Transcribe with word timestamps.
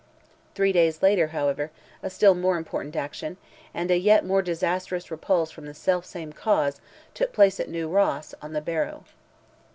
Three 0.55 0.71
days 0.71 1.03
later, 1.03 1.27
however, 1.27 1.69
a 2.01 2.09
still 2.09 2.33
more 2.33 2.57
important 2.57 2.95
action, 2.95 3.37
and 3.71 3.91
a 3.91 3.97
yet 3.99 4.25
more 4.25 4.41
disastrous 4.41 5.11
repulse 5.11 5.51
from 5.51 5.67
the 5.67 5.75
self 5.75 6.05
same 6.07 6.33
cause, 6.33 6.81
took 7.13 7.31
place 7.33 7.59
at 7.59 7.69
New 7.69 7.87
Ross, 7.87 8.33
on 8.41 8.53
the 8.53 8.61
Barrow. 8.61 9.05